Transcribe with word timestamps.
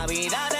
navidades 0.00 0.59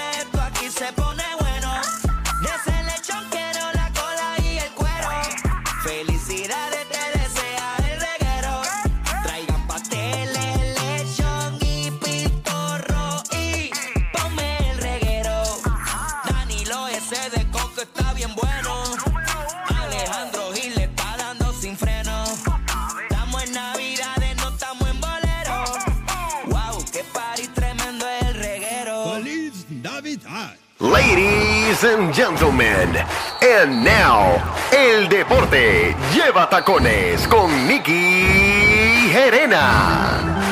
Ladies 31.13 31.83
and 31.83 32.13
gentlemen, 32.13 32.95
and 33.41 33.83
now, 33.83 34.41
el 34.71 35.09
deporte 35.09 35.93
lleva 36.15 36.47
tacones 36.47 37.27
con 37.27 37.67
Nicky 37.67 39.09
Gerena. 39.11 40.50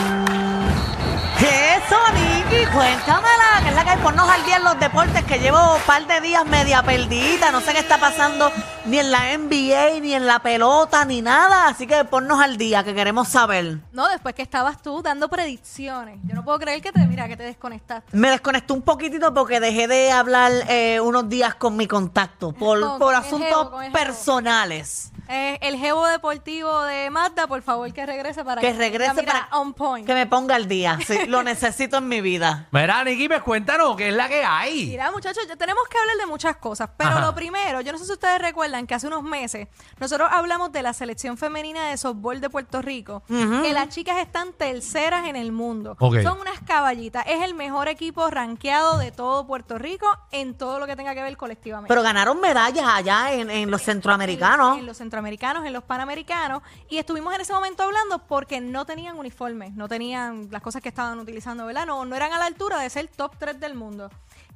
Nicky, 2.69 2.75
cuéntamela, 2.75 3.61
que 3.63 3.69
es 3.69 3.75
la 3.75 3.83
que 3.83 3.89
hay 3.91 3.97
ponnos 3.97 4.29
al 4.29 4.45
día 4.45 4.57
en 4.57 4.63
los 4.63 4.79
deportes, 4.79 5.23
que 5.25 5.39
llevo 5.39 5.75
un 5.75 5.81
par 5.81 6.05
de 6.07 6.21
días 6.21 6.45
media 6.45 6.83
perdida, 6.83 7.51
no 7.51 7.61
sé 7.61 7.73
qué 7.73 7.79
está 7.79 7.97
pasando 7.99 8.51
ni 8.85 8.99
en 8.99 9.11
la 9.11 9.37
NBA, 9.37 9.99
ni 10.01 10.13
en 10.13 10.25
la 10.25 10.39
pelota, 10.39 11.05
ni 11.05 11.21
nada, 11.21 11.67
así 11.67 11.85
que 11.87 12.03
ponnos 12.05 12.41
al 12.41 12.57
día, 12.57 12.83
que 12.83 12.93
queremos 12.93 13.27
saber. 13.27 13.79
No, 13.91 14.07
después 14.09 14.35
que 14.35 14.41
estabas 14.41 14.81
tú 14.81 15.01
dando 15.01 15.29
predicciones. 15.29 16.19
Yo 16.23 16.35
no 16.35 16.43
puedo 16.43 16.59
creer 16.59 16.81
que 16.81 16.91
te, 16.91 16.99
mira, 17.07 17.27
que 17.27 17.37
te 17.37 17.43
desconectaste. 17.43 18.15
Me 18.15 18.29
desconecté 18.29 18.73
un 18.73 18.81
poquitito 18.81 19.33
porque 19.33 19.59
dejé 19.59 19.87
de 19.87 20.11
hablar 20.11 20.51
eh, 20.67 20.99
unos 20.99 21.27
días 21.29 21.55
con 21.55 21.75
mi 21.75 21.87
contacto, 21.87 22.51
por, 22.51 22.79
Con- 22.79 22.99
por 22.99 23.13
con 23.13 23.15
asuntos 23.15 23.69
personales. 23.91 25.11
Eh, 25.31 25.59
el 25.61 25.77
jevo 25.77 26.07
deportivo 26.07 26.81
de 26.81 27.11
Mazda, 27.11 27.45
por 27.45 27.61
favor, 27.61 27.93
que 27.93 28.03
regrese 28.03 28.43
para 28.43 28.61
Que 28.61 28.73
regrese 28.73 29.13
mira, 29.13 29.47
para 29.47 29.57
on 29.59 29.75
point. 29.75 30.07
que 30.07 30.15
me 30.15 30.25
ponga 30.25 30.55
al 30.55 30.67
día, 30.67 30.97
sí, 31.05 31.27
lo 31.27 31.43
necesito 31.43 31.97
en 31.97 32.07
mi 32.07 32.19
vida. 32.19 32.67
Mira, 32.71 33.03
Nicky, 33.03 33.27
pues 33.27 33.43
cuéntanos 33.43 33.95
qué 33.95 34.07
es 34.09 34.15
la 34.15 34.27
que 34.27 34.43
hay. 34.43 34.87
Mira, 34.87 35.11
muchachos, 35.11 35.45
ya 35.47 35.55
tenemos 35.55 35.83
que 35.87 35.99
hablar 35.99 36.17
de 36.17 36.25
muchas 36.25 36.57
cosas, 36.57 36.89
pero 36.97 37.11
Ajá. 37.11 37.21
lo 37.27 37.35
primero, 37.35 37.79
yo 37.81 37.91
no 37.91 37.99
sé 37.99 38.05
si 38.05 38.11
ustedes 38.11 38.41
recuerdan 38.41 38.87
que 38.87 38.95
hace 38.95 39.05
unos 39.05 39.21
meses 39.21 39.67
nosotros 39.99 40.27
hablamos 40.31 40.71
de 40.71 40.81
la 40.81 40.93
selección 40.93 41.37
femenina 41.37 41.89
de 41.91 41.97
softball 41.97 42.41
de 42.41 42.49
Puerto 42.49 42.81
Rico, 42.81 43.21
que 43.27 43.71
las 43.71 43.89
chicas 43.89 44.17
están 44.17 44.53
terceras 44.53 45.27
en 45.27 45.35
el 45.35 45.51
mundo. 45.51 45.95
Son 45.99 46.39
unas 46.39 46.59
caballitas, 46.65 47.23
es 47.27 47.43
el 47.43 47.53
mejor 47.53 47.87
equipo 47.87 48.27
rankeado 48.31 48.97
de 48.97 49.11
todo 49.11 49.45
Puerto 49.45 49.77
Rico 49.77 50.07
en 50.31 50.55
todo 50.55 50.79
lo 50.79 50.87
que 50.87 50.95
tenga 50.95 51.13
que 51.13 51.21
ver 51.21 51.37
colectivamente. 51.37 51.87
Pero 51.87 52.01
ganaron 52.01 52.41
medallas 52.41 52.85
allá 52.87 53.31
en, 53.33 53.51
en 53.51 53.69
los 53.69 53.83
centroamericanos. 53.83 54.79
En 54.79 54.87
los 54.87 54.97
centroamericanos, 54.97 55.18
en 55.27 55.73
los 55.73 55.83
panamericanos. 55.83 56.63
Y 56.89 56.97
estuvimos 56.97 57.33
en 57.33 57.41
ese 57.41 57.53
momento 57.53 57.83
hablando 57.83 58.19
porque 58.27 58.61
no 58.61 58.85
tenían 58.85 59.17
uniformes, 59.17 59.73
no 59.73 59.87
tenían 59.87 60.47
las 60.51 60.61
cosas 60.61 60.81
que 60.81 60.89
estaban 60.89 61.19
utilizando, 61.19 61.65
¿verdad? 61.65 61.85
No, 61.85 62.05
no 62.05 62.15
eran 62.15 62.33
a 62.33 62.39
la 62.39 62.45
altura 62.45 62.79
de 62.79 62.89
ser 62.89 63.07
top 63.07 63.37
3 63.37 63.59
del 63.59 63.75
mundo. 63.75 64.09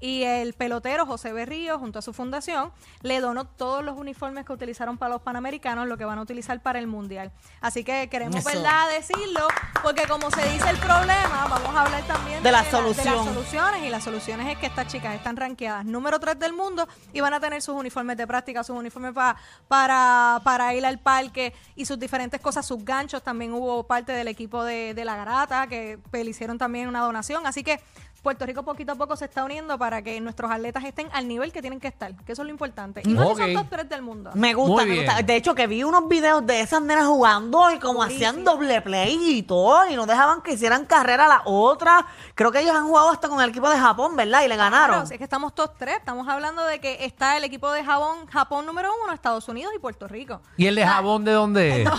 Y 0.06 0.24
el 0.24 0.52
pelotero 0.52 1.06
José 1.06 1.32
Berrío, 1.32 1.80
junto 1.80 2.00
a 2.00 2.02
su 2.02 2.12
fundación, 2.12 2.74
le 3.04 3.22
donó 3.22 3.46
todos 3.46 3.86
los 3.86 3.98
uniformes 3.98 4.46
que 4.46 4.52
utilizaron 4.52 4.98
para 4.98 5.14
los 5.14 5.22
panamericanos, 5.22 5.88
lo 5.88 5.98
que 5.98 6.04
van 6.04 6.18
a 6.20 6.22
utilizar 6.22 6.60
para 6.62 6.78
el 6.78 6.88
mundial. 6.88 7.32
Así 7.62 7.86
que 7.86 8.10
queremos, 8.10 8.36
Eso. 8.36 8.50
¿verdad?, 8.50 8.90
decirlo, 8.92 9.48
porque 9.82 10.06
como 10.06 10.30
se 10.30 10.44
dice 10.50 10.70
el 10.70 10.78
problema, 10.80 11.48
vamos 11.50 11.74
a 11.74 11.84
hablar 11.84 12.04
también 12.06 12.44
De 12.44 12.52
la 12.52 12.64
de 12.64 12.70
solución. 12.72 13.16
las 13.16 13.26
soluciones. 13.28 13.84
Y 13.84 13.90
las 13.90 14.04
soluciones 14.04 14.48
es 14.52 14.58
que 14.58 14.66
estas 14.66 14.88
chicas 14.88 15.16
están 15.16 15.38
rankeadas 15.38 15.86
número 15.86 16.20
3 16.20 16.38
del 16.38 16.52
mundo 16.52 16.86
y 17.14 17.22
van 17.22 17.34
a 17.34 17.40
tener 17.40 17.62
sus 17.62 17.76
uniformes 17.76 18.18
de 18.18 18.28
práctica, 18.28 18.62
sus 18.66 18.76
uniformes 18.76 19.14
pa- 19.14 19.38
para, 19.70 20.42
para 20.44 20.74
ir 20.74 20.86
al 20.86 21.00
parque 21.00 21.54
y 21.78 21.86
sus 21.86 21.98
diferentes 21.98 22.42
cosas, 22.42 22.66
sus 22.66 22.84
ganchos. 22.84 23.24
También 23.24 23.54
hubo 23.54 23.84
parte 23.88 24.12
del 24.12 24.28
equipo 24.28 24.66
de, 24.66 24.94
de 24.94 25.06
la 25.06 25.16
garata 25.16 25.68
que 25.68 25.98
le 26.12 26.22
hicieron 26.30 26.58
también 26.58 26.90
una 26.90 27.00
donación. 27.00 27.48
Así 27.48 27.64
que 27.64 27.80
Puerto 28.24 28.46
Rico 28.46 28.64
poquito 28.64 28.94
a 28.94 28.96
poco 28.96 29.18
se 29.18 29.26
está 29.26 29.44
uniendo 29.44 29.78
para 29.78 30.02
que 30.02 30.20
nuestros 30.22 30.50
atletas 30.50 30.84
estén 30.86 31.10
al 31.12 31.28
nivel 31.28 31.52
que 31.52 31.62
tienen 31.62 31.82
que 31.82 31.90
estar, 31.90 32.16
que 32.16 32.32
eso 32.32 32.42
es 32.42 32.46
lo 32.46 32.52
importante. 32.52 33.02
Y 33.04 33.10
no 33.14 33.28
Ok. 33.28 33.38
son 33.38 33.54
top 33.54 33.68
3 33.70 33.90
del 33.90 34.02
mundo. 34.02 34.32
Me 34.34 34.54
gusta, 34.54 34.72
Muy 34.74 34.86
me 34.86 34.92
bien. 34.94 35.06
gusta. 35.06 35.22
De 35.22 35.36
hecho, 35.36 35.54
que 35.54 35.68
vi 35.68 35.84
unos 35.84 36.08
videos 36.08 36.46
de 36.46 36.62
esas 36.62 36.82
nenas 36.82 37.06
jugando 37.06 37.70
y 37.72 37.80
como 37.80 38.02
hacían 38.02 38.46
doble 38.46 38.82
play 38.82 39.20
y 39.40 39.44
todo, 39.44 39.88
y 39.90 39.96
no 39.98 40.06
dejaban 40.06 40.42
que 40.42 40.54
hicieran 40.54 40.86
carrera 40.86 41.26
a 41.26 41.28
la 41.28 41.42
otra. 41.44 42.06
Creo 42.34 42.50
que 42.52 42.62
ellos 42.62 42.74
han 42.76 42.88
jugado 42.88 43.10
hasta 43.12 43.28
con 43.28 43.42
el 43.42 43.50
equipo 43.50 43.70
de 43.70 43.78
Japón, 43.78 44.16
¿verdad? 44.16 44.44
Y 44.44 44.48
le 44.48 44.56
ganaron. 44.56 44.88
Claro, 44.96 45.06
si 45.06 45.16
es 45.16 45.18
que 45.18 45.26
estamos 45.26 45.54
top 45.54 45.74
3, 45.78 45.98
estamos 45.98 46.26
hablando 46.30 46.64
de 46.64 46.80
que 46.80 47.04
está 47.04 47.36
el 47.36 47.44
equipo 47.44 47.72
de 47.74 47.84
Japón, 47.84 48.26
Japón 48.32 48.66
número 48.66 48.90
uno, 49.04 49.12
Estados 49.14 49.50
Unidos 49.50 49.74
y 49.76 49.80
Puerto 49.80 50.08
Rico. 50.08 50.40
¿Y 50.56 50.68
el 50.68 50.76
de 50.76 50.88
jabón 50.88 51.26
de 51.26 51.34
dónde 51.34 51.82
es? 51.84 51.90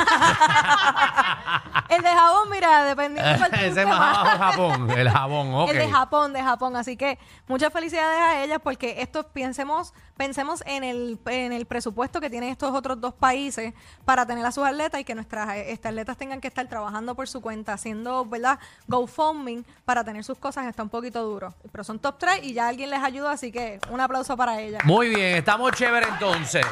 El 1.90 2.02
de 2.02 2.08
jabón, 2.08 2.48
mira, 2.50 2.84
dependiendo 2.84 3.44
del 3.44 3.54
Ese 3.60 3.82
es 3.82 3.86
más 3.86 4.00
abajo 4.18 4.24
de 4.30 4.38
Japón. 4.38 4.90
El 4.90 5.10
jabón, 5.10 5.54
ok. 5.54 5.70
El 5.70 5.76
de 5.78 5.90
Japón, 5.90 6.12
de 6.14 6.42
Japón. 6.42 6.76
Así 6.76 6.96
que 6.96 7.18
muchas 7.48 7.72
felicidades 7.72 8.20
a 8.20 8.44
ellas 8.44 8.60
porque 8.62 9.02
esto 9.02 9.26
pensemos, 9.28 9.92
pensemos 10.16 10.62
en 10.66 10.84
el, 10.84 11.18
en 11.26 11.52
el 11.52 11.66
presupuesto 11.66 12.20
que 12.20 12.30
tienen 12.30 12.50
estos 12.50 12.72
otros 12.72 13.00
dos 13.00 13.14
países 13.14 13.74
para 14.04 14.24
tener 14.24 14.46
a 14.46 14.52
sus 14.52 14.64
atletas 14.64 15.00
y 15.00 15.04
que 15.04 15.14
nuestras 15.14 15.56
eh, 15.56 15.72
estas 15.72 15.90
atletas 15.90 16.16
tengan 16.16 16.40
que 16.40 16.48
estar 16.48 16.66
trabajando 16.68 17.14
por 17.14 17.28
su 17.28 17.40
cuenta, 17.40 17.72
haciendo, 17.72 18.24
¿verdad? 18.24 18.58
GoFundMe 18.86 19.64
para 19.84 20.04
tener 20.04 20.22
sus 20.24 20.38
cosas 20.38 20.66
está 20.66 20.82
un 20.82 20.88
poquito 20.88 21.22
duro. 21.24 21.52
Pero 21.72 21.82
son 21.82 21.98
top 21.98 22.16
3 22.18 22.44
y 22.44 22.54
ya 22.54 22.68
alguien 22.68 22.90
les 22.90 23.02
ayuda, 23.02 23.32
así 23.32 23.50
que 23.50 23.80
un 23.90 24.00
aplauso 24.00 24.36
para 24.36 24.60
ellas. 24.60 24.84
Muy 24.84 25.08
bien, 25.08 25.36
estamos 25.36 25.72
chéveres 25.72 26.08
entonces. 26.10 26.64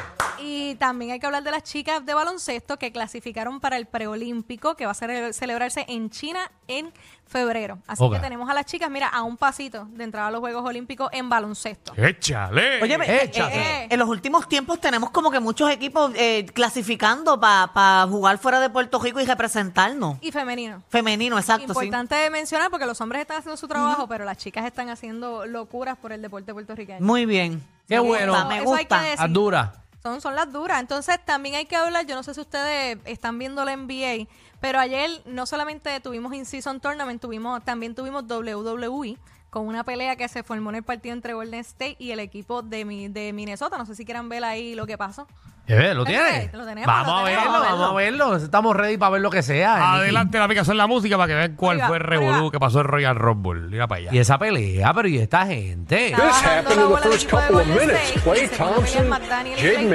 Y 0.43 0.75
también 0.75 1.11
hay 1.11 1.19
que 1.19 1.25
hablar 1.25 1.43
de 1.43 1.51
las 1.51 1.63
chicas 1.63 2.05
de 2.05 2.13
baloncesto 2.13 2.77
que 2.77 2.91
clasificaron 2.91 3.59
para 3.59 3.77
el 3.77 3.85
preolímpico 3.85 4.75
que 4.75 4.85
va 4.85 4.91
a 4.91 4.95
ser- 4.95 5.33
celebrarse 5.33 5.85
en 5.87 6.09
China 6.09 6.51
en 6.67 6.91
febrero. 7.25 7.79
Así 7.87 8.07
que 8.11 8.19
tenemos 8.19 8.47
a 8.49 8.53
las 8.53 8.65
chicas, 8.65 8.91
mira, 8.91 9.07
a 9.07 9.23
un 9.23 9.37
pasito 9.37 9.85
de 9.91 10.03
entrar 10.03 10.25
a 10.25 10.31
los 10.31 10.39
Juegos 10.41 10.63
Olímpicos 10.65 11.09
en 11.13 11.29
baloncesto. 11.29 11.93
Échale. 11.95 12.81
Oye, 12.83 12.93
eh, 12.95 13.23
échale. 13.23 13.55
eh, 13.83 13.87
en 13.89 13.97
los 13.99 14.07
últimos 14.07 14.47
tiempos 14.47 14.79
tenemos 14.79 15.09
como 15.09 15.31
que 15.31 15.39
muchos 15.39 15.69
equipos 15.71 16.11
eh, 16.15 16.45
clasificando 16.53 17.39
para 17.39 18.05
jugar 18.07 18.37
fuera 18.37 18.59
de 18.59 18.69
Puerto 18.69 18.99
Rico 18.99 19.19
y 19.19 19.25
representarnos. 19.25 20.17
Y 20.21 20.31
femenino. 20.31 20.83
Femenino, 20.89 21.39
exacto, 21.39 21.73
sí. 21.73 21.85
Importante 21.85 22.29
mencionar 22.29 22.69
porque 22.69 22.85
los 22.85 22.99
hombres 23.01 23.21
están 23.21 23.37
haciendo 23.37 23.57
su 23.57 23.67
trabajo, 23.67 24.07
pero 24.07 24.25
las 24.25 24.37
chicas 24.37 24.65
están 24.65 24.89
haciendo 24.89 25.45
locuras 25.47 25.97
por 25.97 26.11
el 26.11 26.21
deporte 26.21 26.53
puergueño. 26.53 26.97
Muy 26.99 27.25
bien. 27.25 27.63
Qué 27.87 27.95
Me 27.95 27.99
bueno. 28.01 28.33
gusta, 28.33 28.47
me 28.47 28.57
Eso 28.59 28.75
hay 28.75 28.85
que 28.85 28.93
gusta. 28.95 29.01
decir. 29.01 29.19
Las 29.19 29.33
duras. 29.33 29.69
Son, 30.03 30.19
son 30.19 30.35
las 30.35 30.51
duras. 30.51 30.81
Entonces 30.81 31.17
también 31.23 31.55
hay 31.55 31.65
que 31.65 31.77
hablar, 31.77 32.05
yo 32.05 32.15
no 32.15 32.23
sé 32.23 32.33
si 32.33 32.41
ustedes 32.41 32.97
están 33.05 33.39
viendo 33.39 33.63
la 33.63 33.75
NBA, 33.75 34.27
pero 34.59 34.79
ayer 34.79 35.09
no 35.25 35.45
solamente 35.45 35.97
tuvimos 36.01 36.33
In-Season 36.33 36.81
Tournament, 36.81 37.21
tuvimos, 37.21 37.63
también 37.63 37.95
tuvimos 37.95 38.23
WWE 38.27 39.17
con 39.53 39.67
una 39.67 39.83
pelea 39.83 40.15
que 40.15 40.27
se 40.27 40.41
formó 40.41 40.71
en 40.71 40.77
el 40.77 40.83
partido 40.83 41.13
entre 41.13 41.33
Golden 41.35 41.59
State 41.59 41.95
y 41.99 42.09
el 42.11 42.19
equipo 42.19 42.63
de, 42.63 42.83
mi- 42.85 43.07
de 43.07 43.31
Minnesota. 43.33 43.77
No 43.77 43.85
sé 43.85 43.93
si 43.95 44.03
quieran 44.03 44.27
ver 44.27 44.43
ahí 44.43 44.73
lo 44.73 44.87
que 44.87 44.97
pasó. 44.97 45.27
Eh, 45.67 45.89
¿Lo 45.93 45.99
Lo 45.99 46.05
tienes? 46.05 46.31
tenemos, 46.51 46.53
lo 46.55 46.65
tenemos, 46.65 46.87
Vamos 46.87 47.07
lo 47.07 47.17
a 47.19 47.23
tenemos. 47.23 47.45
verlo, 47.61 47.61
vamos 47.77 47.89
a 47.89 47.93
verlo. 47.93 48.35
Estamos 48.35 48.75
ready 48.75 48.97
para 48.97 49.11
ver 49.11 49.21
lo 49.21 49.29
que 49.29 49.43
sea. 49.43 49.93
Adelante 49.93 50.37
la 50.39 50.43
aplicación 50.45 50.75
La 50.75 50.87
Música 50.87 51.15
para 51.17 51.27
que 51.27 51.35
vean 51.35 51.55
cuál 51.55 51.77
Oiga, 51.77 51.87
fue 51.87 51.97
el 51.97 52.03
revolú 52.03 52.51
que 52.51 52.59
pasó 52.59 52.81
en 52.81 52.87
Royal 52.87 53.15
Rumble. 53.15 53.69
Diga 53.69 53.87
para 53.87 53.99
allá. 54.01 54.09
Y 54.11 54.17
esa 54.17 54.37
pelea, 54.39 54.91
pero 54.93 55.07
¿y 55.07 55.19
esta 55.19 55.45
gente? 55.45 56.13
This 56.15 56.43
happened 56.45 56.81
in 56.81 56.95
the 56.95 57.01
first 57.09 57.29
couple 57.29 57.57
of 57.61 57.67
minutes. 57.67 58.09
State, 58.09 58.21
Klay 58.23 58.43
y 58.43 58.47
se 58.47 58.57
come 58.57 58.71
Thompson, 58.73 59.09
McDaniel 59.09 59.89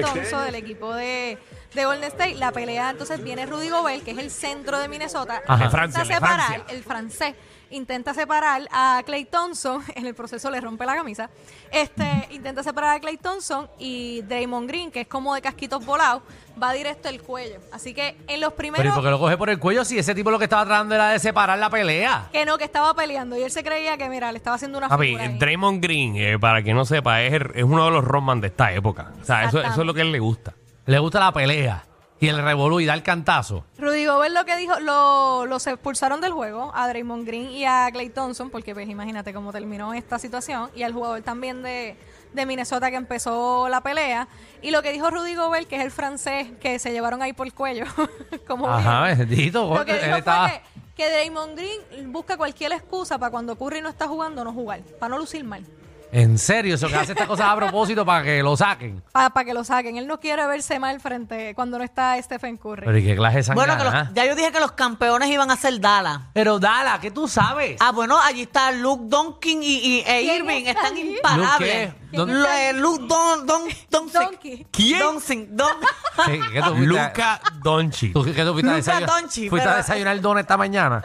del 0.46 0.54
equipo 0.54 0.94
de, 0.94 1.36
de 1.74 1.84
Golden 1.84 2.04
State. 2.04 2.34
La 2.36 2.52
pelea, 2.52 2.90
entonces 2.90 3.22
viene 3.22 3.46
Rudy 3.46 3.70
Gobert, 3.70 4.04
que 4.04 4.12
es 4.12 4.18
el 4.18 4.30
centro 4.30 4.78
de 4.78 4.88
Minnesota. 4.88 5.42
Ajá. 5.46 5.64
De 5.64 5.70
Francia, 5.70 6.02
intenta 6.02 6.08
de 6.08 6.14
separar, 6.14 6.46
Francia. 6.46 6.74
el 6.76 6.82
francés, 6.82 7.34
intenta 7.70 8.14
separar 8.14 8.62
a 8.72 9.02
Clay 9.04 9.24
Thompson, 9.24 9.82
en 9.94 10.06
el 10.06 10.14
proceso 10.14 10.50
le 10.50 10.60
rompe 10.60 10.86
la 10.86 10.94
camisa, 10.94 11.30
este 11.70 12.28
intenta 12.30 12.62
separar 12.62 12.96
a 12.96 13.00
Clay 13.00 13.16
Thompson 13.16 13.68
y 13.78 14.22
Draymond 14.22 14.68
Green, 14.68 14.90
que 14.90 15.02
es 15.02 15.08
como 15.08 15.34
de 15.34 15.42
casquitos 15.42 15.84
volados, 15.84 16.22
va 16.60 16.72
directo 16.72 17.08
al 17.08 17.20
cuello. 17.20 17.60
Así 17.72 17.94
que 17.94 18.16
en 18.26 18.40
los 18.40 18.52
Pero 18.54 18.68
¿y 18.68 18.70
primeros... 18.70 18.94
por 18.94 19.04
qué 19.04 19.10
lo 19.10 19.18
coge 19.18 19.36
por 19.36 19.50
el 19.50 19.58
cuello 19.58 19.84
si 19.84 19.98
ese 19.98 20.14
tipo 20.14 20.30
lo 20.30 20.38
que 20.38 20.44
estaba 20.44 20.64
tratando 20.64 20.94
era 20.94 21.10
de 21.10 21.18
separar 21.18 21.58
la 21.58 21.70
pelea? 21.70 22.28
Que 22.32 22.44
no, 22.44 22.58
que 22.58 22.64
estaba 22.64 22.94
peleando 22.94 23.36
y 23.36 23.42
él 23.42 23.50
se 23.50 23.62
creía 23.62 23.96
que, 23.96 24.08
mira, 24.08 24.32
le 24.32 24.38
estaba 24.38 24.56
haciendo 24.56 24.78
una 24.78 24.88
Papi. 24.88 25.16
Draymond 25.38 25.82
Green, 25.82 26.16
eh, 26.16 26.38
para 26.38 26.62
que 26.62 26.74
no 26.74 26.84
sepa, 26.84 27.22
es, 27.22 27.34
es 27.54 27.64
uno 27.64 27.84
de 27.84 27.90
los 27.90 28.04
Rodman 28.04 28.40
de 28.40 28.48
esta 28.48 28.72
época. 28.72 29.12
O 29.20 29.24
sea, 29.24 29.44
eso, 29.44 29.60
eso 29.60 29.80
es 29.80 29.86
lo 29.86 29.94
que 29.94 30.00
a 30.00 30.04
él 30.04 30.12
le 30.12 30.18
gusta. 30.18 30.54
Le 30.88 30.98
gusta 30.98 31.20
la 31.20 31.32
pelea 31.32 31.84
y 32.18 32.28
el 32.28 32.42
revolú 32.42 32.80
y 32.80 32.86
da 32.86 32.94
el 32.94 33.02
cantazo. 33.02 33.64
Rudy 33.78 34.06
Gobert 34.06 34.32
lo 34.34 34.44
que 34.44 34.56
dijo, 34.56 34.80
lo, 34.80 35.44
los 35.46 35.66
expulsaron 35.66 36.20
del 36.20 36.32
juego 36.32 36.72
a 36.74 36.88
Draymond 36.88 37.26
Green 37.26 37.50
y 37.50 37.64
a 37.66 37.88
Clay 37.92 38.08
Thompson, 38.08 38.50
porque 38.50 38.74
pues 38.74 38.88
imagínate 38.88 39.32
cómo 39.34 39.52
terminó 39.52 39.92
esta 39.94 40.18
situación, 40.18 40.70
y 40.74 40.82
al 40.82 40.92
jugador 40.94 41.20
también 41.22 41.62
de, 41.62 41.96
de 42.32 42.46
Minnesota 42.46 42.90
que 42.90 42.96
empezó 42.96 43.68
la 43.68 43.82
pelea. 43.82 44.26
Y 44.62 44.70
lo 44.72 44.82
que 44.82 44.90
dijo 44.92 45.10
Rudy 45.10 45.34
Gobert, 45.36 45.68
que 45.68 45.76
es 45.76 45.84
el 45.84 45.90
francés 45.90 46.48
que 46.60 46.78
se 46.78 46.90
llevaron 46.90 47.20
ahí 47.22 47.34
por 47.34 47.46
el 47.46 47.52
cuello, 47.54 47.84
como 48.48 48.66
Ajá, 48.68 49.04
bien, 49.04 49.18
bendito. 49.18 49.72
lo 49.74 49.84
que 49.84 49.92
Él 49.92 50.04
dijo 50.06 50.16
estaba- 50.16 50.50
que 50.96 51.08
Draymond 51.10 51.56
Green 51.56 52.12
busca 52.12 52.36
cualquier 52.36 52.72
excusa 52.72 53.18
para 53.18 53.30
cuando 53.30 53.54
Curry 53.56 53.80
no 53.82 53.88
está 53.90 54.08
jugando 54.08 54.42
no 54.42 54.52
jugar, 54.52 54.80
para 54.98 55.10
no 55.10 55.18
lucir 55.18 55.44
mal. 55.44 55.64
En 56.10 56.38
serio, 56.38 56.74
eso 56.74 56.88
que 56.88 56.96
hace 56.96 57.12
estas 57.12 57.26
cosas 57.26 57.46
a 57.48 57.56
propósito 57.56 58.04
para 58.04 58.24
que 58.24 58.42
lo 58.42 58.56
saquen. 58.56 59.02
Para 59.12 59.44
que 59.44 59.52
lo 59.52 59.62
saquen. 59.64 59.96
Él 59.96 60.06
no 60.06 60.18
quiere 60.18 60.46
verse 60.46 60.78
mal 60.78 61.00
frente 61.00 61.54
cuando 61.54 61.78
no 61.78 61.84
está 61.84 62.20
Stephen 62.22 62.56
Curry. 62.56 62.82
Pero 62.86 62.98
¿y 62.98 63.04
qué 63.04 63.14
clase 63.16 63.42
de 63.42 63.54
Bueno, 63.54 63.76
que 63.76 63.84
los- 63.84 63.92
sangana? 63.92 64.12
ya 64.14 64.24
yo 64.26 64.34
dije 64.34 64.50
que 64.52 64.60
los 64.60 64.72
campeones 64.72 65.28
iban 65.28 65.50
a 65.50 65.56
ser 65.56 65.78
Dallas. 65.80 66.20
Pero 66.32 66.58
Dala, 66.58 66.98
¿qué 67.00 67.10
tú 67.10 67.28
sabes? 67.28 67.76
Ah, 67.80 67.92
bueno, 67.92 68.18
allí 68.20 68.42
está 68.42 68.72
Luke 68.72 69.04
Donkin 69.06 69.62
y, 69.62 69.66
y- 69.66 70.00
e 70.06 70.20
¿Quién 70.22 70.36
Irving, 70.36 70.64
está 70.66 70.70
están 70.82 70.92
allí? 70.94 71.16
imparables. 71.16 71.58
¿Luke 71.90 71.94
qué? 72.10 72.16
¿Dónde- 72.16 72.34
Lo- 72.34 72.48
eh, 72.48 72.72
Luke 72.72 73.04
Don, 73.06 73.46
Don, 73.46 73.62
Doncic. 73.90 74.12
Donkey. 74.20 74.66
¿Quién? 74.72 74.98
Doncic, 75.00 75.48
Don. 75.50 75.72
Sí, 76.26 76.40
¿qué 76.52 76.60
tú 76.62 76.74
fuiste 76.74 76.98
a- 76.98 77.06
Luca 77.08 77.40
Doncic. 77.62 78.12
¿Tú, 78.12 78.24
qué 78.24 78.44
tú 78.44 78.52
fuiste 78.52 78.70
a 78.70 78.72
Luka 78.72 78.76
desayunar? 78.76 79.08
Doncic, 79.20 79.50
¿Fuiste 79.50 79.68
a 79.68 79.72
pero- 79.72 79.82
desayunar 79.82 80.20
don 80.20 80.38
esta 80.38 80.56
mañana? 80.56 81.04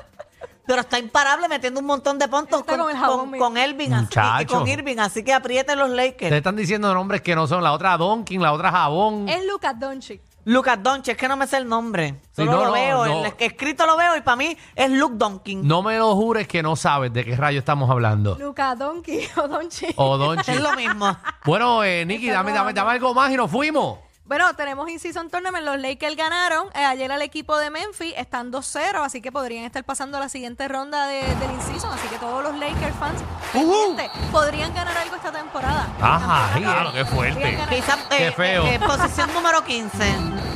Pero 0.65 0.81
está 0.81 0.97
imparable 0.97 1.47
metiendo 1.49 1.79
un 1.81 1.85
montón 1.85 2.17
de 2.17 2.27
puntos 2.27 2.61
Está 2.61 2.71
con, 2.71 2.79
como 2.79 2.89
el 2.89 2.97
jabón 2.97 3.37
con, 3.37 3.57
Irving 3.57 3.89
así, 3.91 3.95
y 3.95 4.05
Muchacho. 4.05 4.57
con 4.59 4.67
Irving, 4.67 4.97
así 4.99 5.23
que 5.23 5.33
aprieten 5.33 5.77
los 5.77 5.89
Te 5.89 5.95
Lakers. 5.95 6.31
están 6.31 6.55
diciendo 6.55 6.93
nombres 6.93 7.21
que 7.21 7.35
no 7.35 7.47
son. 7.47 7.63
La 7.63 7.73
otra 7.73 7.97
Donkin, 7.97 8.41
la 8.41 8.53
otra 8.53 8.71
Jabón. 8.71 9.27
Es 9.27 9.45
Lucas 9.45 9.77
Doncic. 9.79 10.21
Lucas 10.45 10.77
Doncic, 10.83 11.13
es 11.13 11.17
que 11.17 11.27
no 11.29 11.37
me 11.37 11.47
sé 11.47 11.55
el 11.57 11.67
nombre. 11.69 12.19
Sí, 12.31 12.43
Solo 12.43 12.51
no, 12.51 12.57
lo 12.59 12.65
no, 12.67 12.71
veo, 12.73 13.05
no. 13.05 13.25
el 13.25 13.33
escrito 13.39 13.85
lo 13.85 13.95
veo 13.95 14.17
y 14.17 14.21
para 14.21 14.35
mí 14.35 14.57
es 14.75 14.89
Luke 14.91 15.15
Donkin. 15.17 15.65
No 15.65 15.81
me 15.81 15.97
lo 15.97 16.13
jures 16.15 16.47
que 16.47 16.61
no 16.61 16.75
sabes 16.75 17.13
de 17.13 17.23
qué 17.23 17.35
rayo 17.35 17.59
estamos 17.59 17.89
hablando. 17.89 18.35
Lucas 18.37 18.77
Donkey 18.77 19.25
o 19.37 19.47
Doncic. 19.47 19.93
O 19.95 20.17
Donchi. 20.17 20.51
Es 20.51 20.61
lo 20.61 20.73
mismo. 20.75 21.15
Bueno, 21.45 21.83
eh, 21.83 22.05
Nicky, 22.05 22.29
dame, 22.29 22.51
dame, 22.51 22.73
dame 22.73 22.91
algo 22.91 23.13
más 23.13 23.31
y 23.31 23.37
nos 23.37 23.49
fuimos. 23.49 23.99
Bueno, 24.25 24.55
tenemos 24.55 24.89
In-Season 24.89 25.29
Tournament. 25.29 25.65
Los 25.65 25.77
Lakers 25.79 26.15
ganaron 26.15 26.67
eh, 26.73 26.85
ayer 26.85 27.11
al 27.11 27.21
equipo 27.21 27.57
de 27.57 27.69
Memphis. 27.69 28.13
Están 28.15 28.53
2-0, 28.53 29.03
así 29.03 29.21
que 29.21 29.33
podrían 29.33 29.65
estar 29.65 29.83
pasando 29.83 30.15
a 30.17 30.21
la 30.21 30.29
siguiente 30.29 30.65
ronda 30.69 31.07
de, 31.07 31.21
del 31.23 31.51
In-Season. 31.51 31.91
Así 31.93 32.07
que 32.07 32.17
todos 32.17 32.41
los 32.41 32.57
Lakers 32.57 32.95
fans 32.97 33.21
pendientes, 33.51 34.09
podrían 34.31 34.73
ganar 34.73 34.97
algo 34.97 35.17
esta 35.17 35.31
temporada. 35.33 35.87
Ajá, 35.99 36.57
claro, 36.57 36.93
qué 36.93 37.03
fuerte. 37.03 37.33
Podrían 37.35 37.57
ganar. 37.57 37.75
Quizá, 37.75 37.97
Qué 38.09 38.27
eh, 38.27 38.31
feo. 38.31 38.65
eh, 38.65 38.75
eh, 38.75 38.79
posición 38.79 39.33
número 39.33 39.61
15. 39.63 39.97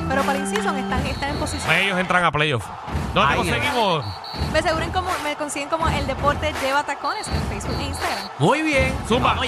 Pero 0.07 0.23
para 0.23 0.39
In-Season 0.39 0.77
están, 0.77 1.05
están 1.05 1.29
en 1.31 1.37
posición. 1.37 1.65
Pues 1.65 1.81
ellos 1.81 1.99
entran 1.99 2.23
a 2.23 2.31
playoff. 2.31 2.65
¿Dónde 3.13 3.33
Ay, 3.33 3.37
conseguimos? 3.37 4.05
Me, 4.53 4.59
aseguren 4.59 4.91
como, 4.91 5.09
me 5.23 5.35
consiguen 5.35 5.67
como 5.67 5.89
El 5.89 6.07
Deporte 6.07 6.53
Lleva 6.61 6.83
Tacones 6.85 7.27
en 7.27 7.41
Facebook 7.49 7.75
e 7.79 7.83
Instagram. 7.83 8.29
Muy 8.39 8.61
bien. 8.61 8.95
Zumba. 9.09 9.37